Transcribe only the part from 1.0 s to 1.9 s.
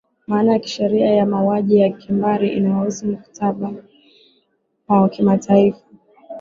ya mauaji ya